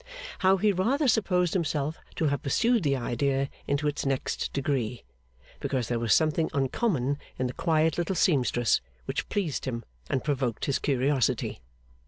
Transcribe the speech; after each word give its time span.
How 0.39 0.57
he 0.57 0.71
rather 0.71 1.07
supposed 1.07 1.53
himself 1.53 1.99
to 2.15 2.25
have 2.25 2.41
pursued 2.41 2.81
the 2.81 2.95
idea 2.97 3.51
into 3.67 3.87
its 3.87 4.03
next 4.03 4.51
degree, 4.51 5.03
because 5.59 5.89
there 5.89 5.99
was 5.99 6.11
something 6.11 6.49
uncommon 6.55 7.19
in 7.37 7.45
the 7.45 7.53
quiet 7.53 7.99
little 7.99 8.15
seamstress, 8.15 8.81
which 9.05 9.29
pleased 9.29 9.65
him 9.65 9.85
and 10.09 10.23
provoked 10.23 10.65
his 10.65 10.79
curiosity. 10.79 11.59